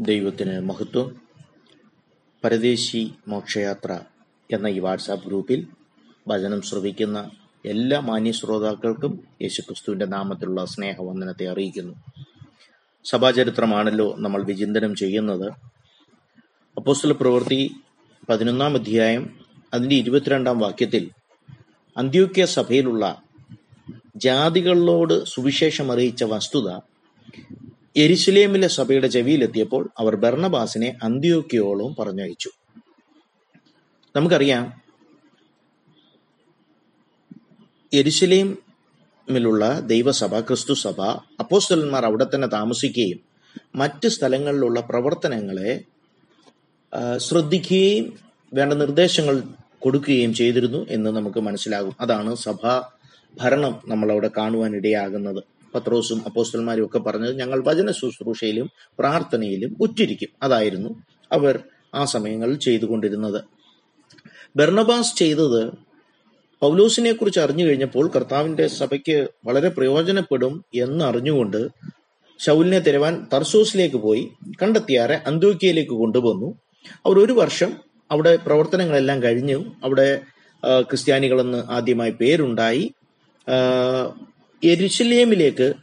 ദൈവത്തിന് 0.00 0.60
മഹത്വം 0.60 1.20
പരദേശി 2.44 3.10
മോക്ഷയാത്ര 3.28 4.00
എന്ന 4.50 4.66
ഈ 4.66 4.78
വാട്സാപ്പ് 4.78 5.26
ഗ്രൂപ്പിൽ 5.26 5.66
ഭജനം 6.28 6.62
ശ്രവിക്കുന്ന 6.62 7.30
എല്ലാ 7.64 8.00
മാന്യ 8.00 8.32
ശ്രോതാക്കൾക്കും 8.32 9.28
യേശുക്രിസ്തുവിന്റെ 9.42 10.06
നാമത്തിലുള്ള 10.06 10.64
സ്നേഹവന്ദനത്തെ 10.64 11.46
അറിയിക്കുന്നു. 11.46 11.94
സഭാചരിത്രമാണല്ലോ 13.04 14.14
നമ്മൾ 14.18 14.42
വിചിന്തനം 14.42 14.94
ചെയ്യുന്നത്. 14.94 15.48
അപ്പോസ്തല 16.76 17.12
പ്രവൃത്തി 17.12 17.70
പതിനൊന്നാം 18.28 18.74
അധ്യായം 18.74 19.40
അതിന്റെ 19.74 19.94
ഇരുപത്തിരണ്ടാം 19.94 20.58
വാക്യത്തിൽ 20.58 21.10
അന്ത്യോക്യ 21.96 22.44
സഭയിലുള്ള 22.44 23.22
ജാതികളോട് 24.16 25.24
സുവിശേഷം 25.24 25.92
അറിയിച്ച 25.92 26.24
വസ്തുത 26.24 26.68
എരിശിലേമിലെ 27.96 28.68
സഭയുടെ 28.68 29.06
ചെവിയിലെത്തിയപ്പോൾ 29.06 29.90
അവർ 29.98 30.16
ബർണബാസിനെ 30.16 30.96
അന്ത്യോക്കിയോളവും 31.02 31.94
പറഞ്ഞയച്ചു. 31.98 32.50
നമുക്കറിയാം 34.16 34.82
എരിശിലേമിലുള്ള 37.92 39.80
ദൈവസഭ 39.80 40.40
ക്രിസ്തു 40.40 40.74
സഭ 40.74 41.00
അപ്പോസ്റ്റലന്മാർ 41.40 42.04
അവിടെ 42.06 42.26
തന്നെ 42.34 42.48
താമസിക്കുകയും 42.48 43.20
മറ്റ് 43.74 44.08
സ്ഥലങ്ങളിലുള്ള 44.08 44.80
പ്രവർത്തനങ്ങളെ 44.80 45.84
ശ്രദ്ധിക്കുകയും 47.16 48.18
വേണ്ട 48.54 48.72
നിർദ്ദേശങ്ങൾ 48.72 49.42
കൊടുക്കുകയും 49.78 50.34
ചെയ്തിരുന്നു 50.34 50.86
എന്ന് 50.90 51.10
നമുക്ക് 51.10 51.38
മനസ്സിലാകും. 51.38 51.96
അതാണ് 52.00 52.34
സഭാ 52.34 52.82
ഭരണം 53.34 53.82
നമ്മളവിടെ 53.86 54.30
കാണുവാൻ 54.36 54.76
ഇടയാകുന്നത് 54.76 55.53
പത്രോസും 55.74 56.22
അപ്പോസ്റ്റൽമാരും 56.26 56.86
ഒക്കെ 56.86 56.98
പറഞ്ഞത് 56.98 57.38
ഞങ്ങൾ 57.38 57.62
വചന 57.66 57.90
ശുശ്രൂഷയിലും 57.90 58.70
പ്രാർത്ഥനയിലും 58.98 59.76
ഉറ്റിരിക്കും. 59.80 60.28
അതായിരുന്നു 60.42 60.90
അവർ 61.32 61.58
ആ 61.94 62.04
സമയങ്ങളിൽ 62.04 62.58
ചെയ്തുകൊണ്ടിരുന്നത്. 62.58 63.44
ബെർണബാസ് 64.56 65.16
ചെയ്തത് 65.16 65.60
പൗലോസിനെ 66.60 67.12
കുറിച്ച് 67.12 67.40
അറിഞ്ഞു 67.40 67.64
കഴിഞ്ഞപ്പോൾ 67.64 68.10
കർത്താവിന്റെ 68.16 68.66
സഭയ്ക്ക് 68.66 69.28
വളരെ 69.44 69.68
പ്രയോജനപ്പെടും 69.68 70.64
എന്ന് 70.74 71.04
അറിഞ്ഞുകൊണ്ട് 71.04 71.68
ശൗലിനെ 72.38 72.78
തിരവാൻ 72.78 73.26
തർസോസിലേക്ക് 73.32 73.96
പോയി 73.96 74.28
കണ്ടെത്തിയാറെ 74.62 75.20
അന്തോക്കിയയിലേക്ക് 75.26 75.90
കൊണ്ടുവന്നു. 75.90 76.48
അവർ 77.06 77.18
ഒരു 77.18 77.32
വർഷം 77.32 77.72
അവിടെ 78.10 78.36
പ്രവർത്തനങ്ങളെല്ലാം 78.36 79.22
കഴിഞ്ഞു 79.22 79.64
അവിടെ 79.84 80.20
ക്രിസ്ത്യാനികളെന്ന് 80.80 81.60
ആദ്യമായി 81.70 82.10
പേരുണ്ടായി. 82.10 82.84
യെരുശലേമിലേക്ക് 84.64 85.74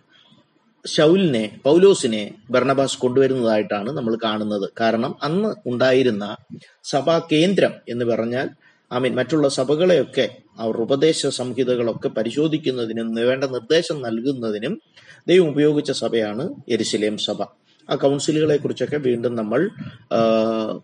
ശൗലിനെ 0.88 1.60
പൗലോസിനെ 1.66 2.22
ഭരണബാസ് 2.52 3.00
കൊണ്ടുവരുന്നതായിട്ടാണ് 3.00 3.90
നമ്മൾ 3.90 4.18
കാണുന്നത്. 4.24 4.70
കാരണം 4.80 5.16
അന്ന് 5.24 5.70
ഉണ്ടായിരുന്ന 5.70 6.36
സഭാ 6.84 7.20
കേന്ദ്രം 7.32 7.74
എന്ന് 7.90 8.06
പറഞ്ഞാൽ 8.06 8.50
ഐ 8.94 8.98
മീൻ 8.98 9.16
മറ്റുള്ള 9.16 9.48
സഭകളെയൊക്കെ 9.48 10.26
അവർ 10.60 10.78
ഉപദേശ 10.78 11.28
സംഹിതകളൊക്കെ 11.28 12.08
പരിശോധിക്കുന്നതിനും 12.08 13.14
വേണ്ട 13.16 13.44
നിർദ്ദേശം 13.44 14.02
നൽകുന്നതിനും 14.02 14.82
ദൈവം 15.28 15.50
ഉപയോഗിച്ച 15.50 15.92
സഭയാണ് 15.92 16.50
എരുസലേം 16.70 17.18
സഭ. 17.18 17.40
ആ 17.90 17.96
കൗൺസിലുകളെ 17.96 18.58
കുറിച്ചൊക്കെ 18.58 18.98
വീണ്ടും 18.98 19.36
നമ്മൾ 19.36 19.70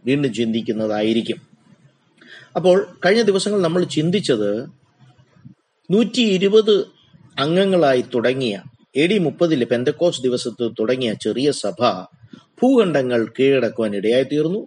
വീണ്ടും 0.06 0.34
ചിന്തിക്കുന്നതായിരിക്കും. 0.34 1.40
അപ്പോൾ 2.56 2.78
കഴിഞ്ഞ 3.06 3.22
ദിവസങ്ങൾ 3.22 3.62
നമ്മൾ 3.62 3.84
ചിന്തിച്ചത് 3.84 4.52
നൂറ്റി 5.92 6.22
ഇരുപത് 6.22 6.97
അംഗങ്ങളായി 7.38 8.02
തുടങ്ങിയ 8.14 8.56
എ 8.96 9.04
ഡി 9.08 9.18
മുപ്പതിലെ 9.18 9.66
പെന്തക്കോസ് 9.66 10.22
ദിവസത്ത് 10.22 10.66
തുടങ്ങിയ 10.80 11.14
ചെറിയ 11.22 11.52
സഭ 11.64 11.80
ഭൂഖണ്ഡങ്ങൾ 12.62 13.28
കീഴടക്കുവാൻ 13.40 13.96
ഇടയായി 13.96 14.24
തീർന്നു 14.24 14.62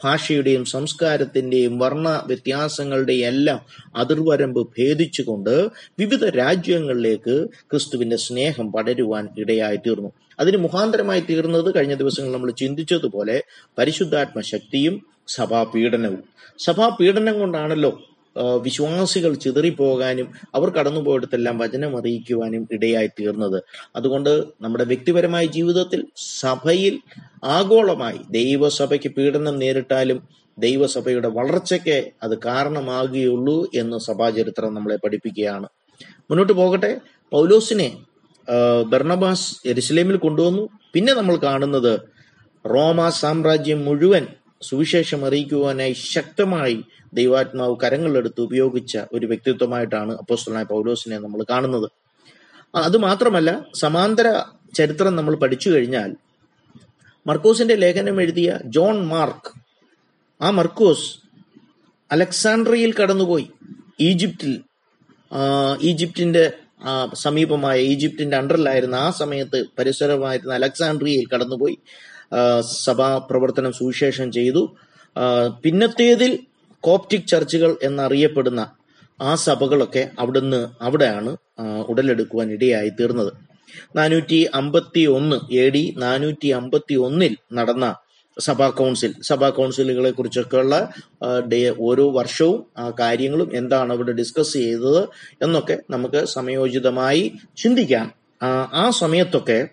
ഭാഷയുടെയും 0.00 0.64
സംസ്കാരത്തിന്റെയും 0.64 1.78
വർണ 1.78 2.08
വ്യത്യാസങ്ങളുടെയും 2.26 3.26
എല്ലാം 3.26 3.58
അതിർവരമ്പ് 3.96 4.60
ഭേദിച്ചുകൊണ്ട് 4.76 5.54
വിവിധ 5.98 6.24
രാജ്യങ്ങളിലേക്ക് 6.36 7.34
ക്രിസ്തുവിന്റെ 7.70 8.16
സ്നേഹം 8.16 8.72
പടരുവാൻ 8.72 9.28
ഇടയായി 9.36 9.76
തീർന്നു 9.76 10.10
അതിന് 10.38 10.56
മുഖാന്തരമായി 10.56 11.20
തീർന്നത് 11.20 11.74
കഴിഞ്ഞ 11.74 11.94
ദിവസങ്ങൾ 11.94 12.32
നമ്മൾ 12.32 12.50
ചിന്തിച്ചതുപോലെ 12.52 13.36
പരിശുദ്ധാത്മ 13.78 14.40
ശക്തിയും 14.52 14.94
സഭാപീഡനവും. 15.28 16.22
സഭാപീഡനം 16.58 17.38
കൊണ്ടാണല്ലോ 17.40 17.92
വിശ്വാസികൾ 18.42 19.34
ചിതറിപ്പോകാനും 19.34 20.32
അവർ 20.54 20.70
കടന്നുപോയിടത്തെല്ലാം 20.70 21.58
വചനം 21.58 21.98
അറിയിക്കുവാനും 21.98 22.68
ഇടയായി 22.70 23.06
തീർന്നത് 23.06 23.62
അതുകൊണ്ട് 23.96 24.44
നമ്മുടെ 24.60 24.84
വ്യക്തിപരമായ 24.84 25.46
ജീവിതത്തിൽ 25.46 26.04
സഭയിൽ 26.16 27.00
ആഗോളമായി 27.44 28.18
ദൈവസഭയ്ക്ക് 28.30 29.08
പീഡനം 29.08 29.58
നേരിട്ടാലും 29.58 30.28
ദൈവസഭയുടെ 30.58 31.28
വളർച്ചയ്ക്ക് 31.28 32.10
അത് 32.22 32.38
കാരണമാകുകയുള്ളൂ 32.38 33.66
എന്ന് 33.74 33.98
സഭാചരിത്രം 33.98 34.74
നമ്മളെ 34.74 34.96
പഠിപ്പിക്കുകയാണ്. 34.96 35.68
മുന്നോട്ട് 36.16 36.52
പോകട്ടെ. 36.52 37.00
പൗലോസിനെ 37.32 37.98
ബർണബാസ് 38.88 39.56
എരുസലേമിൽ 39.66 40.16
കൊണ്ടുവന്നു. 40.16 40.68
പിന്നെ 40.92 41.14
നമ്മൾ 41.14 41.36
കാണുന്നത് 41.36 42.00
റോമ 42.66 43.08
സാമ്രാജ്യം 43.08 43.84
മുഴുവൻ 43.84 44.26
സുവിശേഷം 44.62 45.26
അറിയിക്കുവാനായി 45.26 45.92
ശക്തമായി 45.92 46.84
ദൈവാത്മാവ് 47.14 47.76
കരങ്ങളെടുത്ത് 47.82 48.40
ഉപയോഗിച്ച 48.40 48.98
ഒരു 49.12 49.26
വ്യക്തിത്വമായിട്ടാണ് 49.26 50.12
അപ്പോസ്റ്റലായ 50.16 50.62
പൗലോസിനെ 50.62 51.18
നമ്മൾ 51.18 51.44
കാണുന്നത്. 51.50 51.88
അത് 52.74 52.96
മാത്രമല്ല 52.96 53.50
സമാന്തര 53.74 54.28
ചരിത്രം 54.74 55.16
നമ്മൾ 55.16 55.34
പഠിച്ചു 55.34 55.70
കഴിഞ്ഞാൽ 55.70 56.10
മർക്കോസിന്റെ 57.26 57.74
ലേഖനം 57.74 58.20
എഴുതിയ 58.20 58.58
ജോൺ 58.66 59.06
മാർക്ക് 59.06 59.50
ആ 60.40 60.50
മർക്കോസ് 60.50 61.08
അലക്സാണ്ട്രിയയിൽ 62.12 62.94
കടന്നുപോയി. 62.94 63.46
ഈജിപ്തിൽ 64.00 64.52
ഈജിപ്തിന്റെ 65.80 66.52
സമീപമായ 67.14 67.78
ഈജിപ്തിന്റെ 67.78 68.36
അണ്ടറിലായിരുന്ന 68.36 68.94
ആ 68.94 69.10
സമയത്ത് 69.10 69.64
പരിസരമായിരുന്ന 69.78 70.54
അലക്സാണ്ട്രിയയിൽ 70.54 71.26
കടന്നുപോയി. 71.34 71.76
സഭാ 72.84 73.18
പ്രവർത്തനം 73.18 73.72
സുവിശേഷം 73.72 74.32
ചെയ്തു. 74.32 74.76
പിന്നത്തേതിൽ 75.64 76.38
കോപ്റ്റിക് 76.80 77.28
ചർച്ചുകൾ 77.28 77.76
എന്നറിയപ്പെടുന്ന 77.82 78.72
ആ 79.22 79.34
സഭകളൊക്കെ 79.34 80.10
അവിടുന്ന് 80.18 80.68
അവിടെയാണ് 80.82 81.36
ഉടലെടുക്കുവാൻ 81.88 82.52
ഇടയായി 82.52 82.88
തീർന്നത്. 82.88 83.32
നാനൂറ്റി 83.96 84.38
അമ്പത്തി 84.54 85.02
ഒന്ന് 85.06 85.36
എ 85.54 85.70
ഡി 85.70 85.94
നാനൂറ്റി 85.98 86.48
അമ്പത്തി 86.48 86.94
ഒന്നിൽ 86.94 87.36
നടന്ന 87.52 87.86
സഭാ 88.38 88.68
കൗൺസിൽ 88.68 89.14
സഭാ 89.22 89.48
കൗൺസിലുകളെ 89.48 90.10
കുറിച്ചൊക്കെയുള്ള 90.10 90.92
ഡേ- 91.52 91.74
ഓരോ 91.80 92.10
വർഷവും 92.10 92.66
ആ 92.78 92.92
കാര്യങ്ങളും 93.00 93.50
എന്താണ് 93.54 93.92
അവിടെ 93.92 94.12
ഡിസ്കസ് 94.12 94.52
ചെയ്തത് 94.52 95.08
എന്നൊക്കെ 95.42 95.78
നമുക്ക് 95.90 96.24
സമയോചിതമായി 96.24 97.32
ചിന്തിക്കാം. 97.56 98.12
ആ, 98.42 98.90
സമയത്തൊക്കെ 98.90 99.68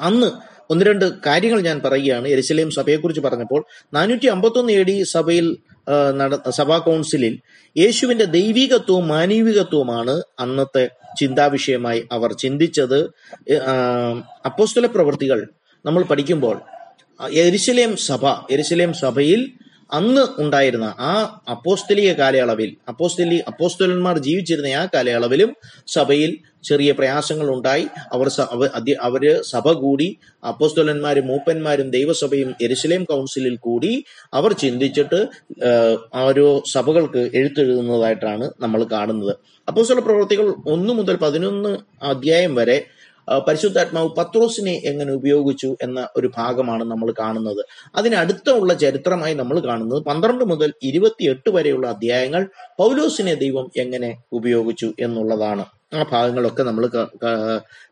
അന്ന് 0.00 0.30
ഒന്ന് 0.70 0.84
രണ്ട് 0.84 1.20
കാര്യങ്ങൾ 1.26 1.60
ഞാൻ 1.60 1.80
പറയുകയാണ്. 1.84 2.28
എരിസലേം 2.28 2.70
സഭയെക്കുറിച്ച് 2.70 3.20
പറഞ്ഞപ്പോൾ 3.20 3.64
നാനൂറ്റി 3.94 4.26
അമ്പത്തൊന്ന് 4.26 4.72
എ 4.72 4.82
ഡി 4.82 5.02
സഭയിൽ 5.02 5.56
നട 6.16 6.50
സഭാ 6.50 6.78
കൗൺസിലിൽ 6.78 7.38
യേശുവിന്റെ 7.76 8.24
ദൈവികത്വവും 8.24 9.08
മാനവികത്വവുമാണ് 9.08 10.22
അന്നത്തെ 10.38 10.90
ചിന്താവിഷയമായി 11.20 12.08
അവർ 12.12 12.32
ചിന്തിച്ചത്. 12.32 12.98
അപ്പോസ്തല 14.46 14.86
പ്രവൃത്തികൾ 14.86 15.48
നമ്മൾ 15.86 16.02
പഠിക്കുമ്പോൾ 16.02 16.60
എരുശലേം 17.20 17.96
സഭ 17.96 18.26
എരിശിലേം 18.50 18.92
സഭയിൽ 18.92 19.52
അന്ന് 19.92 20.40
ഉണ്ടായിരുന്ന 20.42 20.94
ആ 20.98 21.42
അപ്പോസ്തലിക 21.48 22.12
കാലയളവിൽ 22.12 22.76
അപ്പോസ്തലി 22.88 23.44
അപ്പോസ്തലന്മാർ 23.48 24.18
ജീവിച്ചിരുന്ന 24.18 24.66
ആ 24.66 24.88
കാലയളവിലും 24.94 25.56
സഭയിൽ 25.86 26.38
ചെറിയ 26.64 26.92
പ്രയാസങ്ങൾ 26.92 27.50
ഉണ്ടായി. 27.54 27.86
അവർ 28.12 28.28
അവർ 29.00 29.42
സഭ 29.42 29.72
കൂടി 29.72 30.18
അപ്പോസ്തലന്മാരും 30.44 31.26
മൂപ്പന്മാരും 31.26 31.90
ദൈവസഭയും 31.90 32.54
എരുസലേം 32.62 33.04
കൗൺസിലിൽ 33.04 33.56
കൂടി 33.56 34.04
അവർ 34.34 34.52
ചിന്തിച്ചിട്ട് 34.52 35.28
ഓരോ 36.14 36.62
സഭകൾക്ക് 36.66 37.30
എഴുത്തെഴുതുന്നതായിട്ടാണ് 37.34 38.50
നമ്മൾ 38.60 38.84
കാണുന്നത്. 38.92 39.36
അപ്പോസ്തല 39.68 39.98
പ്രവർത്തികൾ 39.98 40.54
ഒന്ന് 40.66 40.94
മുതൽ 40.94 41.16
പതിനൊന്ന് 41.16 41.78
അധ്യായം 42.02 42.54
വരെ 42.54 42.86
പരിശുദ്ധാത്മാവ് 43.48 44.08
പത്രോസിനെ 44.08 44.82
എങ്ങനെ 44.84 45.12
ഉപയോഗിച്ചു 45.12 45.76
എന്ന 45.82 46.08
ഒരു 46.16 46.30
ഭാഗമാണ് 46.38 46.84
നമ്മൾ 46.84 47.14
കാണുന്നത്. 47.20 47.64
അതിനടുത്തുള്ള 47.94 48.74
ചരിത്രമായി 48.74 49.34
നമ്മൾ 49.34 49.60
കാണുന്നത് 49.60 50.02
പന്ത്രണ്ട് 50.02 50.44
മുതൽ 50.44 50.72
ഇരുപത്തിയെട്ട് 50.82 51.50
വരെയുള്ള 51.50 51.86
അധ്യായങ്ങൾ 51.86 52.48
പൗലോസിനെ 52.78 53.34
ദൈവം 53.34 53.70
എങ്ങനെ 53.76 54.16
ഉപയോഗിച്ചു 54.32 54.92
എന്നുള്ളതാണ്. 55.00 55.64
ആ 55.94 56.04
ഭാഗങ്ങളൊക്കെ 56.12 56.62
നമ്മൾ 56.62 56.86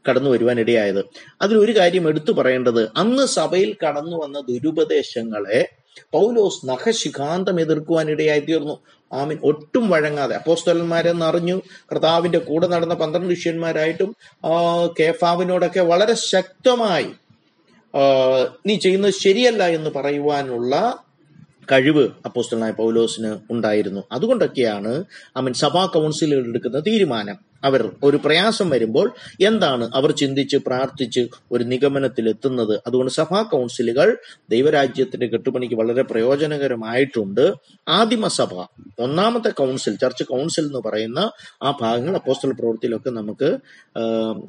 കടന്നു 0.09 0.31
വരുവാൻ 0.31 0.61
ഇടയായത് 0.61 1.05
അതിലൊരു 1.43 1.79
കാര്യം 1.79 2.09
എടുത്തു 2.09 2.33
പറയേണ്ടത്. 2.33 2.91
അന്ന് 2.97 3.27
സഭയിൽ 3.27 3.77
കടന്നു 3.85 4.17
വന്ന 4.17 4.41
ദുരുപദേശങ്ങളെ 4.41 5.69
പൗലോസ് 6.13 6.67
നഖശിഖാന്തം 6.69 7.61
എതിർക്കുവാൻ 7.61 8.11
ഇടയായി 8.11 8.41
തീർന്നു. 8.41 8.79
ആമീൻ. 9.21 9.39
ഒട്ടും 9.45 9.85
വഴങ്ങാതെ 9.91 10.35
അപ്പോസ്തലന്മാരെന്ന് 10.35 11.27
അറിഞ്ഞു. 11.27 11.57
കർത്താവിന്റെ 11.93 12.41
കൂടെ 12.49 12.67
നടന്ന 12.67 12.95
പന്ത്രണ്ട് 12.95 13.35
ശിഷ്യന്മാരായിട്ടും 13.35 14.11
കേഫാവിനോടൊക്കെ 15.01 15.81
വളരെ 15.93 16.15
ശക്തമായി 16.15 17.11
നീ 18.67 18.75
ചെയ്യുന്നത് 18.85 19.15
ശരിയല്ല 19.25 19.63
എന്ന് 19.77 19.91
പറയുവാനുള്ള 19.97 20.75
കഴിവ് 21.73 22.05
അപ്പോസ്റ്റലായ 22.27 22.73
പൗലോസിന് 22.79 23.31
ഉണ്ടായിരുന്നു. 23.51 24.01
അതുകൊണ്ടൊക്കെയാണ് 24.13 24.93
അവൻ 25.37 25.53
സഭാ 25.63 25.83
കൗൺസിലുകൾ 25.87 26.49
എടുക്കുന്ന 26.49 26.79
തീരുമാനം. 26.87 27.39
അവർ 27.65 27.91
ഒരു 28.05 28.19
പ്രയാസം 28.25 28.71
വരുമ്പോൾ 28.71 29.07
എന്താണ് 29.41 29.91
അവർ 29.95 30.11
ചിന്തിച്ച് 30.13 30.57
പ്രാർത്ഥിച്ച് 30.57 31.23
ഒരു 31.53 31.65
നിഗമനത്തിൽ 31.65 32.29
എത്തുന്നത്? 32.29 32.75
അതുകൊണ്ട് 32.87 33.13
സഭാ 33.13 33.43
കൗൺസിലുകൾ 33.43 34.17
ദൈവരാജ്യത്തിന്റെ 34.51 35.27
കെട്ടുപണിക്ക് 35.27 35.75
വളരെ 35.75 36.03
പ്രയോജനകരമായിട്ടുണ്ട്. 36.03 37.45
ആദിമസഭ 37.89 38.53
ഒന്നാമത്തെ 38.99 39.49
കൗൺസിൽ 39.49 39.97
ചർച്ച് 39.97 40.25
കൗൺസിൽ 40.25 40.65
എന്ന് 40.65 40.83
പറയുന്ന 40.89 41.31
ആ 41.63 41.71
ഭാഗങ്ങൾ 41.81 42.15
അപ്പോസ്റ്റൽ 42.15 42.53
പ്രവൃത്തിയിലൊക്കെ 42.53 43.11
നമുക്ക് 43.11 43.59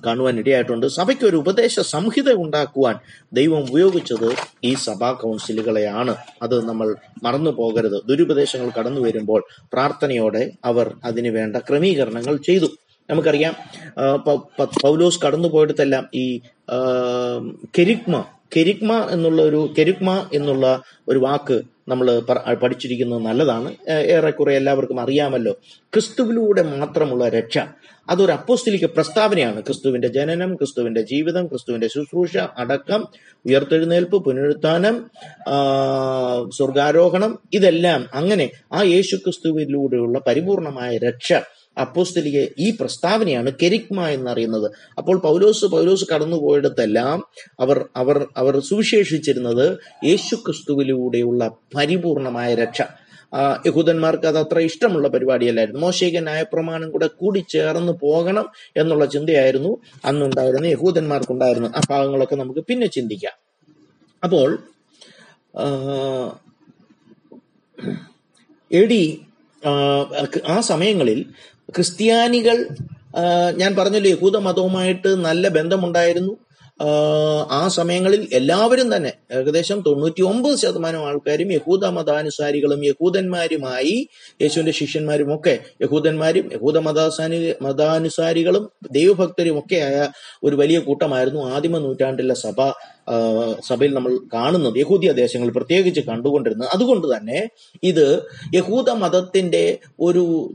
കാണുവാൻ 0.05 0.39
ഇടയായിട്ടുണ്ട്. 0.39 0.87
സഭയ്ക്ക് 0.87 1.25
ഒരു 1.25 1.37
ഉപദേശ 1.37 1.79
സംഹിത 1.79 2.31
ഉണ്ടാക്കുവാൻ 2.33 2.95
ദൈവം 3.33 3.61
ഉപയോഗിച്ചത് 3.69 4.29
ഈ 4.63 4.73
സഭാ 4.73 5.11
കൗൺസിലുകളെയാണ്. 5.11 6.15
അത് 6.41 6.55
നമ്മൾ 6.65 6.95
മറന്നു 7.23 7.51
പോകരുത്. 7.51 7.97
ദുരുപദേശങ്ങൾ 8.09 8.69
കടന്നു 8.79 9.01
വരുമ്പോൾ 9.01 9.43
പ്രാർത്ഥനയോടെ 9.73 10.51
അവർ 10.65 10.87
അതിനു 11.03 11.29
വേണ്ട 11.29 11.55
ക്രമീകരണങ്ങൾ 11.57 12.37
ചെയ്തു. 12.37 12.65
നമുക്കറിയാം. 13.09 13.55
പൗലോസ് 14.83 15.19
കടന്നു 15.25 15.47
പോയിടത്തെല്ലാം 15.47 16.09
ഈ 16.15 16.41
കെരിക്മ 17.77 18.23
കെരിക്മ 18.57 19.07
എന്നുള്ള 19.11 19.41
ഒരു 19.41 19.73
കെരിക്മ 19.79 20.29
എന്നുള്ള 20.33 20.81
ഒരു 21.07 21.19
വാക്ക് 21.19 21.61
നമ്മൾ 21.87 22.19
പഠിച്ചിരിക്കുന്നത് 22.63 23.21
നല്ലതാണ്. 23.21 23.75
ഏറെക്കുറെ 23.89 24.53
എല്ലാവർക്കും 24.55 24.99
അറിയാമല്ലോ. 24.99 25.53
ക്രിസ്തുവിലൂടെ 25.93 26.61
മാത്രമുള്ള 26.61 27.29
രക്ഷ. 27.29 27.57
അതൊരു 28.09 28.31
അപ്പോസ്തലിക 28.31 28.85
പ്രസ്താവനയാണ്. 28.85 29.61
ക്രിസ്തുവിന്റെ 29.61 30.07
ജനനം 30.07 30.55
ക്രിസ്തുവിന്റെ 30.55 31.01
ജീവിതം 31.01 31.47
ക്രിസ്തുവിന്റെ 31.47 31.87
ശുശ്രൂഷ 31.87 32.37
അടക്കം 32.37 33.07
ഉയർത്തെഴുന്നേൽപ്പ് 33.45 34.17
പുനരുത്ഥാനം 34.25 34.95
സ്വർഗാരോഹണം 36.51 37.39
ഇതെല്ലാം 37.53 38.05
അങ്ങനെ 38.13 38.49
ആ 38.73 38.83
യേശു 38.83 39.15
ക്രിസ്തുവിലൂടെയുള്ള 39.15 40.19
പരിപൂർണമായ 40.19 40.97
രക്ഷ 40.97 41.33
അപ്പോസ്തലിക 41.77 42.47
ഈ 42.59 42.77
പ്രസ്താവനയാണ് 42.81 43.51
കെരിക്മ 43.63 44.07
എന്നറിയുന്നത്. 44.07 44.71
അപ്പോൾ 44.97 45.19
പൗലോസ് 45.19 45.65
പൗലോസ് 45.65 46.05
കടന്നുപോയിടത്തെല്ലാം 46.13 47.23
അവർ 47.59 47.85
അവർ 47.95 48.27
അവർ 48.37 48.59
സുവിശേഷിച്ചിരുന്നത് 48.59 49.77
യേശു 50.05 50.35
ക്രിസ്തുവിലൂടെയുള്ള 50.35 51.51
പരിപൂർണമായ 51.75 52.55
രക്ഷ. 52.55 52.81
യഹൂദന്മാർക്ക് 53.65 54.27
അത് 54.27 54.37
അത്ര 54.37 54.59
ഇഷ്ടമുള്ള 54.59 55.07
പരിപാടിയല്ലായിരുന്നു. 55.07 55.81
മോശയ്ക്ക് 55.81 56.27
ന്യായപ്രമാണം 56.27 56.91
കൂടെ 56.91 57.07
കൂടി 57.07 57.45
ചേർന്ന് 57.49 57.93
പോകണം 58.01 58.45
എന്നുള്ള 58.77 59.05
ചിന്തയായിരുന്നു 59.05 59.77
അന്നുണ്ടായിരുന്ന 60.05 60.65
യഹൂദന്മാർക്കുണ്ടായിരുന്നു 60.65 61.69
ആ 61.75 61.81
ഭാഗങ്ങളൊക്കെ 61.89 62.35
നമുക്ക് 62.35 62.59
പിന്നെ 62.59 62.87
ചിന്തിക്കാം. 62.87 63.35
അപ്പോൾ 64.23 64.57
എ 68.71 68.85
ഡി 68.85 69.21
ആ 70.47 70.59
സമയങ്ങളിൽ 70.59 71.25
ക്രിസ്ത്യാനികൾ 71.69 72.67
ഞാൻ 73.55 73.75
പറഞ്ഞല്ലോ 73.75 74.09
യഹൂദ 74.09 74.37
മതവുമായിട്ട് 74.37 75.07
നല്ല 75.07 75.47
ബന്ധമുണ്ടായിരുന്നു. 75.47 76.37
ആ, 77.51 77.67
സമയങ്ങളിൽ 77.67 78.29
എല്ലാവരും 78.33 78.95
തന്നെ 78.95 79.13
ഏകദേശം 79.31 79.83
തൊണ്ണൂറ്റി 79.87 80.21
ഒമ്പത് 80.21 80.57
ശതമാനം 80.57 81.07
ആൾക്കാരും 81.07 81.51
യഹൂദ 81.51 81.85
മതാനുസാരികളും 81.85 82.85
യഹൂദന്മാരുമായി 82.85 84.07
യേശുവിന്റെ 84.41 84.71
ശിഷ്യന്മാരും 84.71 85.35
ഒക്കെ 85.35 85.59
യഹൂദന്മാരും 85.81 86.49
യഹൂദ 86.53 86.77
മതാസാനി 86.77 87.53
മതാനുസാരികളും 87.61 88.69
ദൈവഭക്തരും 88.91 89.59
ഒക്കെ 89.59 89.75
ആയ 89.75 90.07
ഒരു 90.43 90.55
വലിയ 90.55 90.79
കൂട്ടമായിരുന്നു 90.79 91.41
ആദിമ 91.53 91.77
നൂറ്റാണ്ടിലെ 91.77 92.33
സഭ. 92.33 92.71
സഭയിൽ 93.67 93.93
നമ്മൾ 93.93 94.19
കാണുന്നത് 94.33 94.77
യഹൂദിയ 94.77 95.11
ദേശങ്ങൾ 95.11 95.49
പ്രത്യേകിച്ച് 95.49 96.01
കണ്ടുകൊണ്ടിരുന്നത്. 96.01 96.69
അതുകൊണ്ട് 96.73 97.17
തന്നെ 97.17 97.49
ഇത് 97.83 98.23
യഹൂദ 98.53 98.89
മതത്തിന്റെ 98.89 99.77
ഒരു 99.99 100.53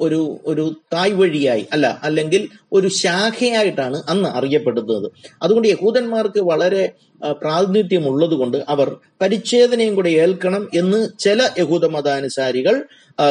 ഒരു 0.00 0.38
ഒരു 0.46 0.74
തായ്വഴിയായി 0.92 1.66
അല്ല 1.72 2.00
അല്ലെങ്കിൽ 2.02 2.48
ഒരു 2.72 2.88
ശാഖയായിട്ടാണ് 2.88 4.02
അന്ന് 4.08 4.28
അറിയപ്പെടുന്നത്. 4.28 5.10
അതുകൊണ്ട് 5.42 5.68
യഹൂദന്മാർക്ക് 5.68 6.40
വളരെ 6.40 6.92
പ്രാതിനിധ്യം 7.22 7.64
പ്രാതിനിധ്യമുള്ളത് 7.64 8.34
കൊണ്ട് 8.34 8.64
അവർ 8.68 8.96
പരിച്ഛേദനയും 9.20 9.94
കൂടെ 9.94 10.10
ഏൽക്കണം 10.10 10.68
എന്ന് 10.74 11.08
ചില 11.18 11.48
യഹൂദ 11.58 11.86
മതാനുസാരികൾ 11.86 12.84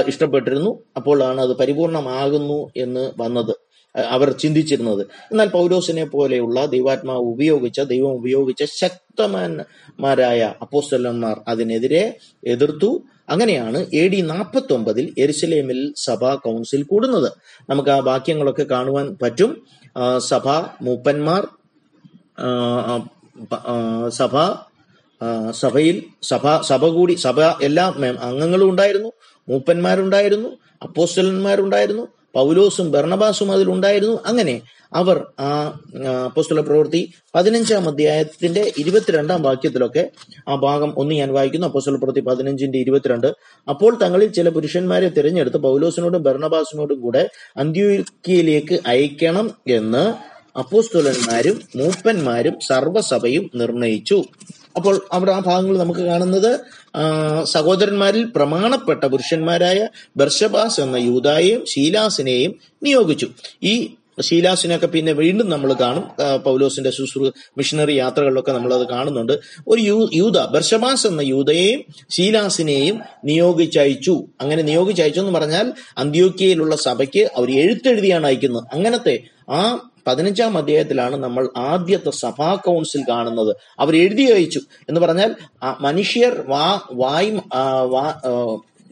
ഇഷ്ടപ്പെട്ടിരുന്നു. 0.07 0.79
അപ്പോഴാണ് 0.97 1.41
അത് 1.41 1.57
പരിപൂർണമാകുന്നു 1.57 2.71
എന്ന് 2.77 3.11
വന്നത്. 3.17 3.53
അവർ 3.95 4.31
ചിന്തിച്ചിരുന്നത്. 4.31 5.07
എന്നാൽ 5.31 5.47
പൗലോസിനെ 5.47 6.05
പോലെയുള്ള 6.05 6.65
ദൈവാത്മാവ് 6.65 7.19
ഉപയോഗിച്ച 7.19 7.79
ദൈവം 7.79 8.11
ഉപയോഗിച്ച 8.11 8.63
ശക്തമാന്മാരായ 8.63 10.53
അപ്പോസ്തലന്മാർ 10.61 11.41
അതിനെതിരെ 11.47 12.17
എതിർത്തു. 12.47 13.03
അങ്ങനെയാണ് 13.29 13.85
എ 13.93 14.07
ഡി 14.07 14.21
നാൽപ്പത്തി 14.21 14.73
ഒമ്പതിൽ 14.73 15.13
എരുസലേമിൽ 15.17 15.93
സഭാ 15.97 16.35
കൗൺസിൽ 16.35 16.83
കൂടുന്നത്. 16.83 17.31
നമുക്ക് 17.69 17.89
ആ 17.89 17.97
വാക്യങ്ങളൊക്കെ 17.97 18.63
കാണുവാൻ 18.63 19.17
പറ്റും. 19.21 19.67
സഭ 20.17 20.47
മൂപ്പന്മാർ 20.81 21.47
സഭ 24.09 24.35
സഭയിൽ 25.51 26.03
സഭ 26.23 26.61
സഭ 26.61 26.85
കൂടി 26.85 27.13
സഭ 27.13 27.41
എല്ലാ 27.41 27.85
അംഗങ്ങളും 28.21 28.69
ഉണ്ടായിരുന്നു. 28.69 29.11
മൂപ്പന്മാരുണ്ടായിരുന്നു 29.49 30.49
അപ്പോസ്റ്റലന്മാരുണ്ടായിരുന്നു 30.81 32.07
പൗലോസും 32.35 32.91
ബർണബാസും 32.91 33.51
അതിലുണ്ടായിരുന്നു 33.51 34.17
അങ്ങനെ 34.25 34.61
അവർ 34.93 35.17
ആ 35.39 35.49
പുസ്തക 36.35 36.59
പ്രവൃത്തി 36.59 37.13
പതിനഞ്ചാം 37.35 37.87
അധ്യായത്തിന്റെ 37.89 38.71
ഇരുപത്തിരണ്ടാം 38.77 39.43
വാക്യത്തിലൊക്കെ 39.43 40.03
ആ 40.47 40.55
ഭാഗം 40.55 40.93
ഒന്ന് 40.97 41.15
ഞാൻ 41.15 41.33
വായിക്കുന്നു. 41.33 41.67
അപ്പോസ്തല 41.67 41.95
പ്രവൃത്തി 41.95 42.19
പതിനഞ്ചിന്റെ 42.19 42.77
ഇരുപത്തിരണ്ട്. 42.77 43.29
അപ്പോൾ 43.69 43.97
തങ്ങളിൽ 44.03 44.31
ചില 44.31 44.49
പുരുഷന്മാരെ 44.49 45.09
തിരഞ്ഞെടുത്ത് 45.09 45.57
പൗലോസിനോടും 45.57 46.23
ബർണബാസിനോടും 46.23 47.01
കൂടെ 47.01 47.29
അന്ത്യോക്കിയയിലേക്ക് 47.57 48.79
അയക്കണം 48.85 49.49
എന്ന് 49.67 50.33
അപ്പോസ്തുലന്മാരും 50.59 51.61
മൂപ്പന്മാരും 51.75 52.55
സർവസഭയും 52.69 53.51
നിർണയിച്ചു. 53.55 54.23
അപ്പോൾ 54.75 55.01
അവിടെ 55.11 55.31
ആ 55.31 55.39
ഭാഗങ്ങൾ 55.39 55.77
നമുക്ക് 55.77 55.99
കാണുന്നത് 55.99 56.59
സഹോദരന്മാരിൽ 57.43 58.23
പ്രമാണപ്പെട്ട 58.35 59.03
പുരുഷന്മാരായ 59.03 59.87
ബർഷബാസ് 60.17 60.79
എന്ന 60.81 60.95
യൂതായെയും 60.95 61.65
ശീലാസിനെയും 61.65 62.55
നിയോഗിച്ചു. 62.83 63.27
ഈ 63.63 63.93
ശീലാസിനെയൊക്കെ 64.21 64.87
പിന്നെ 64.87 65.11
വീണ്ടും 65.11 65.49
നമ്മൾ 65.49 65.73
കാണും. 65.73 66.03
പൗലോസിന്റെ 66.43 66.89
ശുശ്രൂ 66.89 67.31
മിഷണറി 67.57 67.93
യാത്രകളിലൊക്കെ 67.93 68.51
നമ്മൾ 68.51 68.73
അത് 68.73 68.87
കാണുന്നുണ്ട്. 68.87 69.33
ഒരു 69.67 69.81
യൂ 69.81 70.09
യൂത 70.13 70.45
ബർഷബാസ് 70.45 71.07
എന്ന 71.07 71.21
യൂതയെയും 71.21 71.83
ശീലാസിനെയും 72.09 72.99
നിയോഗിച്ചയച്ചു. 73.25 74.27
അങ്ങനെ 74.41 74.63
നിയോഗിച്ചയച്ചു 74.63 75.19
എന്ന് 75.19 75.31
പറഞ്ഞാൽ 75.39 75.73
അന്ത്യോക്കിയയിലുള്ള 75.97 76.75
സഭയ്ക്ക് 76.75 77.23
അവർ 77.37 77.59
എഴുത്തെഴുതിയാണ് 77.59 78.25
അയക്കുന്നത്. 78.25 78.63
അങ്ങനത്തെ 78.73 79.23
ആ 79.49 79.89
പതിനഞ്ചാം 80.07 80.57
അധ്യായത്തിലാണ് 80.57 81.15
നമ്മൾ 81.15 81.49
ആദ്യത്തെ 81.57 82.11
സഭാ 82.11 82.55
കൗൺസിൽ 82.55 83.03
കാണുന്നത്. 83.09 83.55
അവർ 83.79 83.95
എഴുതി 83.95 84.23
അയച്ചു 84.23 84.61
എന്ന് 84.89 85.01
പറഞ്ഞാൽ 85.01 85.35
മനുഷ്യർ 85.81 86.43
വാ 86.47 86.81
വായ് 86.91 87.31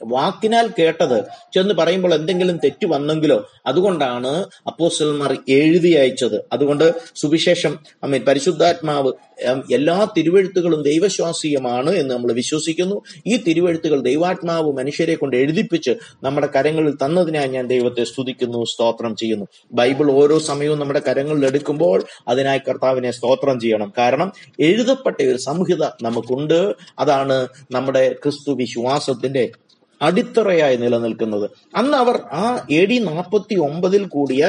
വാക്കിനാൽ 0.03 0.69
കേട്ടത് 0.79 1.23
ചെന്ന് 1.53 1.73
പറയുമ്പോൾ 1.73 2.13
എന്തെങ്കിലും 2.13 2.57
തെറ്റ് 2.57 2.85
വന്നെങ്കിലോ 2.85 3.49
അതുകൊണ്ടാണ് 3.65 4.45
അപ്പോസ്റ്റൽമാർ 4.67 5.37
എഴുതി 5.49 5.89
അയച്ചത്. 5.89 6.45
അതുകൊണ്ട് 6.53 6.93
സുവിശേഷം 7.15 7.79
അമ്മ 8.03 8.17
പരിശുദ്ധാത്മാവ് 8.17 9.11
എല്ലാ 9.73 10.07
തിരുവെഴുത്തുകളും 10.17 10.81
ദൈവശ്വാസീയമാണ് 10.81 11.89
എന്ന് 11.89 12.15
നമ്മൾ 12.15 12.31
വിശ്വസിക്കുന്നു. 12.31 13.01
ഈ 13.27 13.37
തിരുവെഴുത്തുകൾ 13.37 13.99
ദൈവാത്മാവ് 13.99 14.73
മനുഷ്യരെ 14.73 15.15
കൊണ്ട് 15.15 15.37
എഴുതിപ്പിച്ച് 15.37 15.95
നമ്മുടെ 16.23 16.49
കരങ്ങളിൽ 16.55 16.95
തന്നതിനായി 16.95 17.47
ഞാൻ 17.47 17.67
ദൈവത്തെ 17.67 18.03
സ്തുതിക്കുന്നു 18.03 18.63
സ്തോത്രം 18.63 19.15
ചെയ്യുന്നു. 19.15 19.45
ബൈബിൾ 19.71 20.11
ഓരോ 20.11 20.39
സമയവും 20.39 20.79
നമ്മുടെ 20.79 21.01
കരങ്ങളിൽ 21.07 21.45
എടുക്കുമ്പോൾ 21.45 22.03
അതിനായി 22.27 22.59
കർത്താവിനെ 22.59 23.11
സ്തോത്രം 23.11 23.59
ചെയ്യണം. 23.59 23.93
കാരണം 23.97 24.31
എഴുതപ്പെട്ട 24.59 25.21
ഒരു 25.21 25.37
സംഹിത 25.37 25.83
നമുക്കുണ്ട്. 26.01 26.73
അതാണ് 26.99 27.47
നമ്മുടെ 27.71 28.15
ക്രിസ്തു 28.23 28.51
വിശ്വാസത്തിന്റെ 28.51 29.51
അടിത്തറയായി 30.01 30.77
നിലനിൽക്കുന്നത്. 30.77 31.49
അന്ന് 31.75 31.97
അവർ 31.97 32.17
ആ 32.33 32.45
എ 32.71 32.85
ഡി 32.85 32.97
നാൽപ്പത്തി 32.99 33.55
ഒമ്പതിൽ 33.59 34.03
കൂടിയ 34.07 34.43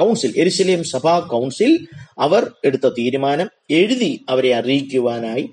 കൗൺസിൽ 0.00 0.32
എരിശിലേം 0.36 0.82
സഭാ 0.84 1.14
കൗൺസിൽ 1.18 1.72
അവർ 2.18 2.42
എടുത്ത 2.64 2.86
തീരുമാനം 2.98 3.48
എഴുതി 3.70 4.12
അവരെ 4.28 4.52
അറിയിക്കുവാനായി 4.54 5.44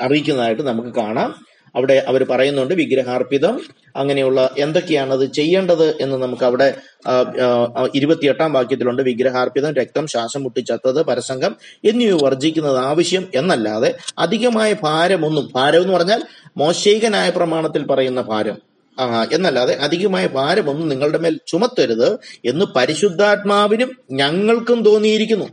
അറിയിക്കുന്നതായിട്ട് 0.00 0.62
നമുക്ക് 0.62 0.88
കാണാം. 0.88 1.30
അവിടെ 1.74 2.04
അവർ 2.08 2.22
പറയുന്നുണ്ട് 2.30 2.74
വിഗ്രഹാർപ്പിതം. 2.74 3.54
അങ്ങനെയുള്ള 3.96 4.50
എന്തൊക്കെയാണ് 4.58 5.12
അത് 5.12 5.32
ചെയ്യേണ്ടത് 5.32 5.86
എന്ന് 6.00 6.16
നമുക്ക് 6.16 6.44
അവിടെ 6.44 6.68
ഇരുപത്തിയെട്ടാം 7.94 8.52
വാക്യത്തിലുണ്ട്. 8.52 9.02
വിഗ്രഹാർപ്പിതം 9.02 9.74
രക്തം 9.74 10.06
ശ്വാസം 10.06 10.42
മുട്ടിച്ചത്തത് 10.42 11.02
പരസംഗം 11.02 11.54
എന്നിവ 11.84 12.18
വർജിക്കുന്നത് 12.24 12.78
ആവശ്യം 12.78 13.26
എന്നല്ലാതെ 13.34 13.90
അധികമായ 14.18 14.70
ഭാരമൊന്നും 14.82 15.48
ഭാരം 15.54 15.82
എന്ന് 15.82 15.94
പറഞ്ഞാൽ 15.94 16.22
മോശൈകനായ 16.56 17.30
പ്രമാണത്തിൽ 17.30 17.86
പറയുന്ന 17.86 18.20
ഭാരം. 18.20 18.73
എന്നല്ലാതെ 19.32 19.74
അധികമായ 19.86 20.26
ഭാരമൊന്നും 20.26 20.88
നിങ്ങളുടെ 20.88 21.18
മേൽ 21.18 21.36
ചുമത്തരുത് 21.52 22.08
എന്ന് 22.44 22.64
പരിശുദ്ധാത്മാവിനും 22.76 23.90
ഞങ്ങൾക്കും 24.12 24.80
തോന്നിയിരിക്കുന്നു. 24.84 25.48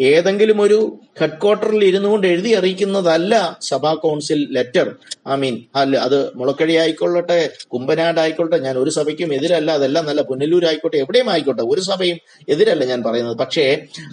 ഏതെങ്കിലും 0.00 0.60
ഒരു 0.60 0.78
ഹെഡ് 1.20 1.38
ക്വാർട്ടറിൽ 1.42 1.84
ഇരുന്നു 1.84 2.08
കൊണ്ട് 2.08 2.26
എഴുതി 2.26 2.50
അറിയിക്കുന്നതല്ല 2.58 3.34
സഭാ 3.62 3.92
കൗൺസിൽ 3.94 4.40
ലെറ്റർ. 4.56 4.86
ഐ 5.28 5.36
മീൻ 5.36 5.56
അല്ല 5.76 5.96
അത് 5.96 6.16
മുളക്കഴി 6.34 6.74
ആയിക്കൊള്ളട്ടെ 6.82 7.38
കുമ്പനാട് 7.72 8.20
ആയിക്കോട്ടെ 8.20 8.58
ഞാൻ 8.58 8.78
ഒരു 8.78 8.90
സഭയ്ക്കും 8.90 9.34
എതിരല്ല 9.34 9.70
അതെല്ലാം 9.70 10.06
നല്ല 10.06 10.22
പുനലൂർ 10.22 10.64
ആയിക്കോട്ടെ 10.66 10.96
എവിടെയും 10.96 11.30
ആയിക്കോട്ടെ 11.30 11.62
ഒരു 11.62 11.80
സഭയും 11.80 12.18
എതിരല്ല 12.48 12.84
ഞാൻ 12.84 13.02
പറയുന്നത്. 13.02 13.38
പക്ഷേ 13.38 13.66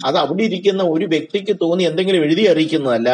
അത് 0.04 0.18
അവിടെ 0.18 0.42
ഇരിക്കുന്ന 0.42 0.82
ഒരു 0.82 1.04
വ്യക്തിക്ക് 1.04 1.56
തോന്നി 1.62 1.84
എന്തെങ്കിലും 1.84 2.24
എഴുതി 2.24 2.42
അറിയിക്കുന്നതല്ല 2.42 3.10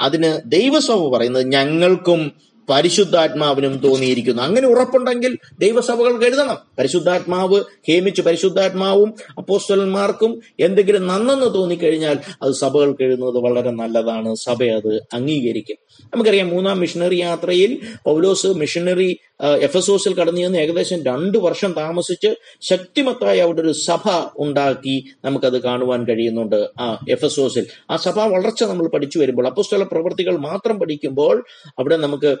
അതിന് 0.00 0.32
ദൈവസഭ 0.44 1.08
പറയുന്നത് 1.16 1.46
ഞങ്ങൾക്കും 1.52 2.22
പരിശുദ്ധാത്മാവിനും 2.68 3.76
തോന്നിയിരിക്കുന്നു. 3.76 4.42
അങ്ങനെ 4.42 4.68
ഉറപ്പുണ്ടെങ്കിൽ 4.68 5.38
ദൈവസഭകൾ 5.58 6.24
എഴുതണം. 6.24 6.56
പരിശുദ്ധാത്മാവ് 6.78 7.60
ഹേമിച്ച് 7.88 8.22
പരിശുദ്ധാത്മാവും 8.22 9.14
അപ്പോസ്റ്റലന്മാർക്കും 9.38 10.40
എന്തെങ്കിലും 10.60 11.06
നന്നെന്ന് 11.06 11.54
തോന്നിക്കഴിഞ്ഞാൽ 11.54 12.18
അത് 12.42 12.52
സഭകൾ 12.52 12.96
എഴുതുന്നത് 13.00 13.38
വളരെ 13.44 13.70
നല്ലതാണ്. 13.70 14.34
സഭ 14.34 14.62
അത് 14.62 14.94
അംഗീകരിക്കും. 15.12 15.76
നമുക്കറിയാം 16.04 16.48
മൂന്നാം 16.48 16.78
മിഷണറി 16.80 17.14
യാത്രയിൽ 17.14 17.80
പൗലോസ് 18.04 18.46
മിഷണറി 18.46 19.18
എഫ് 19.60 19.76
എസ് 19.76 19.90
ഓസിൽ 19.90 20.14
കടന്നു 20.14 20.40
ചെന്ന് 20.40 20.58
ഏകദേശം 20.58 21.04
രണ്ടു 21.04 21.38
വർഷം 21.38 21.72
താമസിച്ച് 21.72 22.34
ശക്തിമത്തായ 22.60 23.40
അവിടെ 23.40 23.60
ഒരു 23.60 23.72
സഭ 23.72 24.10
ഉണ്ടാക്കി 24.36 25.04
നമുക്കത് 25.24 25.62
കാണുവാൻ 25.62 26.04
കഴിയുന്നുണ്ട് 26.04 26.68
ആ 26.80 26.98
എഫ് 27.08 27.24
എസ് 27.24 27.40
ഓസിൽ 27.40 27.66
ആ 27.90 27.96
സഭ 27.96 28.18
വളർച്ച 28.18 28.64
നമ്മൾ 28.64 28.88
പഠിച്ചു 28.88 29.18
വരുമ്പോൾ 29.18 29.46
അപ്പോസ്റ്റല 29.46 29.82
പ്രവൃത്തികൾ 29.82 30.36
മാത്രം 30.36 30.78
പഠിക്കുമ്പോൾ 30.78 31.44
അവിടെ 31.78 31.96
നമുക്ക് 31.96 32.36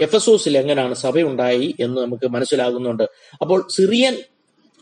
എഫ് 0.00 0.16
എസ് 0.16 0.30
ഓസിൽ 0.30 0.58
എങ്ങനെയാണ് 0.58 0.94
സഭയുണ്ടായി 0.94 1.74
എന്ന് 1.80 2.00
നമുക്ക് 2.00 2.26
മനസ്സിലാകുന്നുണ്ട്. 2.26 3.02
അപ്പോൾ 3.40 3.66
സിറിയൻ 3.70 4.16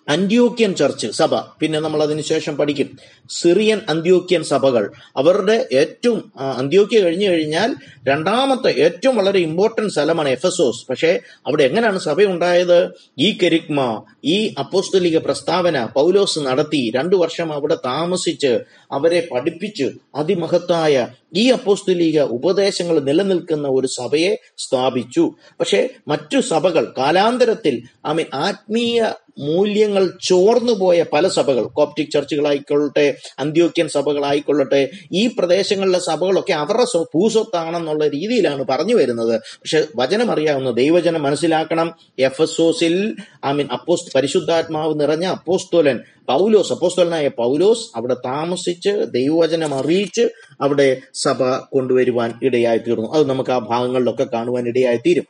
അന്ത്യോക്യൻ 0.09 0.75
ചർച്ച് 0.75 1.07
സഭ 1.07 1.35
പിന്നെ 1.35 1.81
നമ്മൾ 1.81 2.03
അതിനുശേഷം 2.03 2.57
പഠിക്കും. 2.57 2.99
സിറിയൻ 3.31 3.81
അന്ത്യോക്യൻ 3.89 4.43
സഭകൾ. 4.43 4.93
അവരുടെ 5.17 5.69
ഏറ്റവും 5.73 6.33
അന്ത്യോക്യ 6.41 7.01
കഴിഞ്ഞു 7.01 7.29
കഴിഞ്ഞാൽ 7.29 7.77
രണ്ടാമത്തെ 8.09 8.71
ഏറ്റവും 8.71 9.17
വളരെ 9.17 9.39
ഇമ്പോർട്ടന്റ് 9.39 9.93
സ്ഥലമാണ് 9.93 10.29
എഫസോസ്. 10.29 10.87
പക്ഷേ 10.91 11.19
അവിടെ 11.47 11.65
എങ്ങനെയാണ് 11.65 11.99
സഭ 11.99 12.23
ഉണ്ടായത് 12.23 12.91
ഈ 13.19 13.39
കെരിക്മ 13.43 14.03
ഈ 14.25 14.55
അപ്പോസ്തലിക 14.59 15.19
പ്രസ്താവന 15.19 15.85
പൗലോസ് 15.85 16.39
നടത്തി 16.39 16.93
രണ്ടു 16.97 17.17
വർഷം 17.17 17.53
അവിടെ 17.53 17.75
താമസിച്ച് 17.75 18.59
അവരെ 18.93 19.29
പഠിപ്പിച്ച് 19.33 19.91
അതിമഹത്തായ 20.15 21.09
ഈ 21.37 21.51
അപ്പോസ്തലിക 21.51 22.21
ഉപദേശങ്ങൾ 22.21 23.01
നിലനിൽക്കുന്ന 23.01 23.69
ഒരു 23.69 23.87
സഭയെ 23.87 24.37
സ്ഥാപിച്ചു. 24.59 25.35
പക്ഷേ 25.61 25.89
മറ്റു 26.09 26.41
സഭകൾ 26.41 26.93
കാലാന്തരത്തിൽ 26.99 27.83
ഐ 28.07 28.25
ആത്മീയ 28.35 29.13
മൂല്യങ്ങൾ 29.39 30.19
ചോർന്നുപോയ 30.25 31.05
പല 31.13 31.29
സഭകൾ 31.29 31.63
കോപ്റ്റിക് 31.63 32.11
ചർച്ചുകളായിക്കൊള്ളട്ടെ 32.11 33.17
അന്ത്യോക്യൻ 33.39 33.89
സഭകളായിക്കൊള്ളട്ടെ 33.89 34.91
ഈ 35.13 35.27
പ്രദേശങ്ങളിലെ 35.39 35.99
സഭകളൊക്കെ 35.99 36.53
അവരുടെ 36.53 36.85
സ്വ- 36.85 37.07
ഭൂസ്വത്താണെന്നുള്ള 37.15 38.09
രീതിയിലാണ് 38.09 38.65
പറഞ്ഞു 38.71 38.95
വരുന്നത്. 38.95 39.41
പക്ഷെ 39.41 39.87
വചനം 39.97 40.31
അറിയാവുന്ന 40.31 40.71
ദൈവജനം 40.71 41.23
മനസ്സിലാക്കണം. 41.23 41.95
എഫ് 42.19 42.43
എസ് 42.43 42.61
ഓസിൽ 42.61 43.17
ഐ 43.47 43.53
മീൻ 43.53 43.69
അപ്പോസ് 43.73 44.15
പരിശുദ്ധാത്മാവ് 44.15 45.01
നിറഞ്ഞ 45.01 45.25
അപ്പോസ്തോലൻ 45.25 46.01
പൗലോസ് 46.29 46.73
അപ്പോസ്തോലനായ 46.73 47.29
പൗലോസ് 47.29 47.97
അവിടെ 47.97 48.15
താമസിച്ച് 48.15 49.07
ദൈവവചനം 49.11 49.75
അറിയിച്ച് 49.75 50.29
അവിടെ 50.61 51.01
സഭ 51.15 51.43
കൊണ്ടുവരുവാൻ 51.73 52.35
ഇടയായി 52.43 52.79
തീർന്നു 52.79 53.13
അത് 53.13 53.29
നമുക്ക് 53.29 53.51
ആ 53.51 53.59
ഭാഗങ്ങളിലൊക്കെ 53.59 54.25
കാണുവാൻ 54.25 54.69
ഇടയായി 54.69 54.97
തീരും 54.97 55.25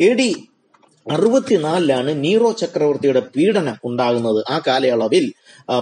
എ 0.00 0.14
ഡി 0.14 0.36
അറുപത്തിനാലിലാണ് 1.10 2.24
നീറോ 2.24 2.52
ചക്രവർത്തിയുടെ 2.52 3.20
പീഡനം 3.20 3.76
ഉണ്ടാകുന്നത് 3.84 4.44
ആ 4.50 4.60
കാലയളവിൽ. 4.66 5.32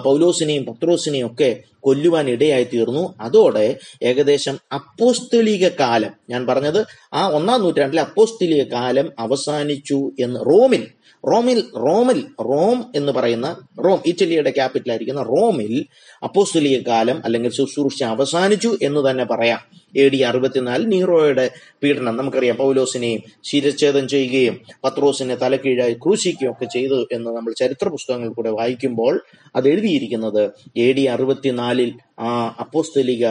പൗലോസിനെയും 0.04 0.64
പത്രോസിനെയും 0.64 1.26
ഒക്കെ 1.26 1.50
കൊല്ലുവാൻ 1.80 2.28
ഇടയായി 2.30 2.64
തീർന്നു. 2.64 3.14
അതോടെ 3.20 3.76
ഏകദേശം 4.02 4.58
അപ്പോസ്തലിക 4.72 5.68
കാലം 5.68 6.12
ഞാൻ 6.30 6.46
പറഞ്ഞത് 6.46 6.86
ആ 7.14 7.28
ഒന്നാം 7.28 7.62
നൂറ്റാണ്ടിലെ 7.62 8.02
അപ്പോസ്തലിക 8.02 8.62
കാലം 8.62 9.12
അവസാനിച്ചു 9.18 10.12
എന്ന് 10.20 10.40
റോമിൽ 10.40 10.86
റോമിൽ 11.30 11.62
റോമിൽ 11.76 12.24
റോം 12.40 12.84
എന്ന് 12.94 13.12
പറയുന്ന 13.12 13.56
റോം 13.84 13.98
ഇറ്റലിയുടെ 14.06 14.50
ക്യാപിറ്റൽ 14.50 14.90
ആയിരിക്കുന്ന 14.90 15.22
റോമിൽ 15.22 15.86
അപ്പോസ്തലിക 16.22 16.80
കാലം 16.80 17.22
അല്ലെങ്കിൽ 17.24 17.52
ശുശ്രൂഷ 17.52 18.02
അവസാനിച്ചു 18.02 18.78
എന്ന് 18.82 19.10
തന്നെ 19.10 19.24
പറയാം. 19.24 19.58
എ 19.96 20.08
ഡി 20.08 20.16
അറുപത്തിനാല് 20.16 20.92
നീറോയുടെ 20.92 21.50
പീഡനം 21.82 22.16
നമുക്കറിയാം. 22.16 22.56
പൗലോസിനെയും 22.56 23.22
ശിരച്ഛേദം 23.44 24.08
ചെയ്യുകയും 24.08 24.60
പത്രോസിനെ 24.84 25.34
തലക്കീഴായി 25.34 25.94
ക്രൂശിക്കുകയും 25.94 26.52
ഒക്കെ 26.52 26.64
ചെയ്തു 26.64 27.06
എന്ന് 27.12 27.30
നമ്മൾ 27.30 27.52
ചരിത്ര 27.52 27.88
പുസ്തകങ്ങൾ 27.88 28.28
കൂടെ 28.28 28.50
വായിക്കുമ്പോൾ 28.50 29.20
അത് 29.56 29.68
എഴുതിയിരിക്കുന്നത് 29.68 30.50
എ 30.76 30.92
ഡി 30.92 31.00
അറുപത്തിനാലിൽ 31.00 31.92
ആ 32.20 32.56
അപ്പോസ്തലിക 32.60 33.26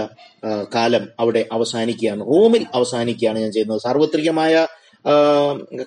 കാലം 0.75 1.09
അവിടെ 1.19 1.45
അവസാനിക്കുകയാണ്. 1.51 2.21
റോമിൽ 2.21 2.65
അവസാനിക്കുകയാണ് 2.73 3.39
ഞാൻ 3.39 3.51
ചെയ്യുന്നത്. 3.51 3.81
സാർവത്രികമായ 3.81 4.67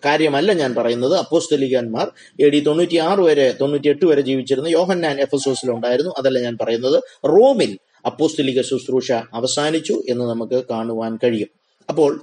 കാര്യമല്ല 0.04 0.52
ഞാൻ 0.52 0.74
പറയുന്നത്. 0.74 1.16
അപ്പോസ്തലികന്മാർ 1.16 2.06
എ 2.40 2.48
ഡി 2.48 2.60
തൊണ്ണൂറ്റി 2.60 2.96
ആറ് 2.96 3.18
വരെ 3.18 3.54
തൊണ്ണൂറ്റി 3.60 3.88
എട്ട് 3.88 4.04
വരെ 4.04 4.20
ജീവിച്ചിരുന്ന 4.20 4.68
യോഹന്നാൻ 4.68 5.20
എഫ് 5.20 5.34
എസ് 5.34 5.70
ഉണ്ടായിരുന്നു 5.70 6.12
അതല്ല 6.18 6.38
ഞാൻ 6.38 6.58
പറയുന്നത്. 6.62 7.02
റോമിൽ 7.24 7.78
അപ്പോസ്തലിക 8.06 8.62
ശുശ്രൂഷ 8.62 9.12
അവസാനിച്ചു 9.12 10.02
എന്ന് 10.08 10.24
നമുക്ക് 10.24 10.64
കാണുവാൻ 10.70 11.18
കഴിയും. 11.24 11.48
അപ്പോൾ 11.88 12.20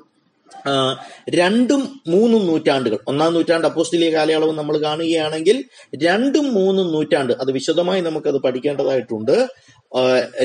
രണ്ടും 1.29 2.01
മൂന്നും 2.07 2.47
നൂറ്റാണ്ടുകൾ. 2.47 2.97
ഒന്നാം 3.07 3.33
നൂറ്റാണ്ട് 3.33 3.67
അപ്പോസ്തലിക 3.67 4.11
കാലയളവ് 4.13 4.51
നമ്മൾ 4.51 4.77
കാണുകയാണെങ്കിൽ 4.77 5.63
രണ്ടും 6.03 6.53
മൂന്നും 6.53 6.91
നൂറ്റാണ്ട് 6.91 7.33
അത് 7.33 7.51
വിശദമായി 7.51 8.01
നമുക്കത് 8.01 8.37
പഠിക്കേണ്ടതായിട്ടുണ്ട്. 8.41 9.47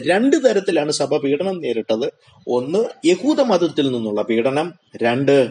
രണ്ട് 0.06 0.36
തരത്തിലാണ് 0.44 0.92
സഭ 0.92 1.16
പീഡനം 1.16 1.60
നേരിട്ടത്. 1.60 2.06
ഒന്ന് 2.48 3.06
യഹൂദ 3.06 3.40
മതത്തിൽ 3.40 3.92
നിന്നുള്ള 3.92 4.22
പീഡനം. 4.22 4.72
രണ്ട് 5.02 5.50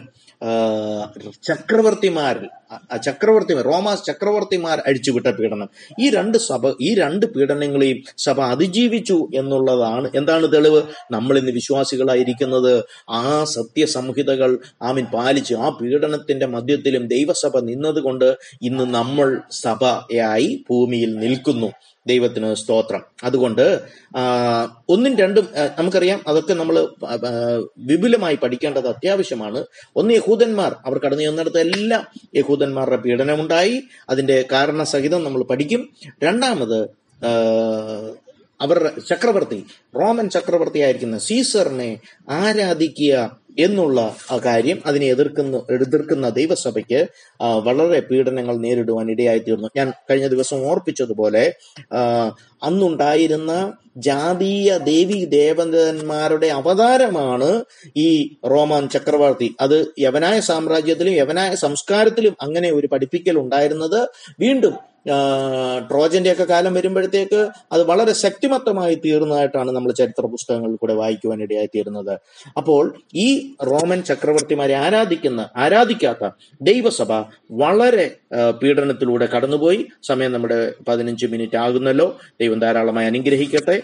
ആ, 2.67 2.67
ചക്രവർത്തിമാർ 3.04 3.64
റോമാസ് 3.64 4.04
ചക്രവർത്തിമാർ 4.04 4.82
അഴിച്ചുവിട്ട 4.86 5.26
പീഡനം. 5.26 5.68
ഈ 6.00 6.10
രണ്ട് 6.10 6.38
സഭ 6.38 6.72
ഈ 6.80 6.94
രണ്ട് 6.94 7.26
പീഡനങ്ങളെയും 7.26 7.98
സഭ 8.18 8.40
അതിജീവിച്ചു 8.40 9.28
എന്നുള്ളതാണ് 9.34 10.10
എന്താണ് 10.14 10.52
തെളിവ്? 10.52 10.82
നമ്മൾ 11.10 11.38
ഇന്ന് 11.38 11.50
വിശ്വാസികളായിരിക്കുന്നത് 11.50 12.84
ആ 13.10 13.44
സത്യസംഹിതകൾ 13.44 14.58
ആമിൻ 14.82 15.04
പാലിച്ചു 15.04 15.54
ആ 15.54 15.68
പീഡനത്തിന്റെ 15.68 16.46
മധ്യത്തിലും 16.46 17.08
ദൈവസഭ 17.08 17.58
നിന്നതുകൊണ്ട് 17.58 18.28
ഇന്ന് 18.62 18.84
നമ്മൾ 18.94 19.40
സഭയായി 19.50 20.64
ഭൂമിയിൽ 20.70 21.14
നിൽക്കുന്നു. 21.16 21.70
ദൈവത്തിന് 22.06 22.54
സ്തോത്രം. 22.54 23.02
അതുകൊണ്ട് 23.24 23.64
ഒന്നും 24.88 25.16
രണ്ടും 25.18 25.48
നമുക്കറിയാം 25.78 26.20
അതൊക്കെ 26.28 26.54
നമ്മൾ 26.54 26.76
വിപുലമായി 27.78 28.36
പഠിക്കേണ്ടത് 28.36 28.88
അത്യാവശ്യമാണ്. 28.88 29.64
ഒന്ന് 29.96 30.14
യഹൂദന്മാർ 30.14 30.76
അവർ 30.86 30.98
കടന്നു 30.98 31.22
ചെന്നിടത്ത് 31.22 31.60
എല്ലാം 31.60 32.02
യഹൂദന്മാരുടെ 32.58 32.96
പീഡനമുണ്ടായി. 32.96 33.82
അതിന്റെ 34.08 34.44
കാരണസഹിതം 34.52 35.24
നമ്മൾ 35.24 35.42
പഠിക്കും. 35.42 35.90
രണ്ടാമത് 36.24 36.88
അവരുടെ 38.60 38.90
ചക്രവർത്തി 39.10 39.66
റോമൻ 40.00 40.30
ചക്രവർത്തിയായിരിക്കുന്ന 40.30 41.18
സീസറിനെ 41.18 41.98
ആരാധിക്കുക 42.28 43.38
എന്നുള്ള 43.58 43.98
കാര്യം 44.44 44.78
അതിനെ 44.86 45.06
എതിർക്കുന്ന 45.06 45.60
എതിർക്കുന്ന 45.70 46.28
ദൈവസഭയ്ക്ക് 46.28 47.00
വളരെ 47.66 48.00
പീഡനങ്ങൾ 48.00 48.56
നേരിടുവാൻ 48.56 49.10
ഇടയായി 49.10 49.38
തീർന്നു 49.38 49.68
ഞാൻ 49.76 49.92
കഴിഞ്ഞ 50.10 50.26
ദിവസം 50.26 50.58
ഓർപ്പിച്ചതുപോലെ 50.70 51.44
അന്നുണ്ടായിരുന്ന 52.62 53.52
ജാതീയ 53.96 54.78
ദേവി 54.78 55.24
ദേവതന്മാരുടെ 55.24 56.46
അവതാരമാണ് 56.46 57.48
ഈ 57.96 58.08
റോമാൻ 58.50 58.88
ചക്രവർത്തി. 58.88 59.48
അത് 59.60 59.86
യവനായ 59.98 60.40
സാമ്രാജ്യത്തിലും 60.40 61.12
യവനായ 61.12 61.54
സംസ്കാരത്തിലും 61.54 62.36
അങ്ങനെ 62.40 62.70
ഒരു 62.72 62.86
പഠിപ്പിക്കൽ 62.86 63.38
ഉണ്ടായിരുന്നത്. 63.38 64.00
വീണ്ടും 64.40 64.76
ആ, 65.10 65.18
ട്രോജന്റെ 65.90 66.32
ഒക്കെ 66.32 66.44
കാലം 66.44 66.74
വരുമ്പോഴത്തേക്ക് 66.74 67.48
അത് 67.72 67.82
വളരെ 67.82 68.12
ശക്തിമത്തമായി 68.12 68.94
തീർന്നതായിട്ടാണ് 68.94 69.70
നമ്മൾ 69.70 69.92
ചരിത്ര 69.92 70.26
പുസ്തകങ്ങളിൽ 70.26 70.76
കൂടെ 70.76 70.94
വായിക്കുവാൻ 70.94 71.42
ഇടയായി 71.42 71.66
തീരുന്നത് 71.66 72.18
അപ്പോൾ 72.56 72.94
ഈ 73.14 73.28
റോമൻ 73.62 74.02
ചക്രവർത്തിമാരെ 74.02 74.74
ആരാധിക്കുന്ന 74.74 75.48
ആരാധിക്കാത്ത 75.56 76.30
ദൈവസഭ 76.62 77.12
വളരെ 77.50 78.06
പീഡനത്തിലൂടെ 78.62 79.26
കടന്നുപോയി. 79.26 79.86
സമയം 80.02 80.32
നമ്മുടെ 80.32 80.74
പതിനഞ്ച് 80.88 81.26
മിനിറ്റ് 81.26 81.56
ആകുന്നല്ലോ. 81.56 82.18
ദൈവം 82.40 82.60
ധാരാളമായി 82.60 83.06
അനുഗ്രഹിക്കട്ടെ. 83.06 83.78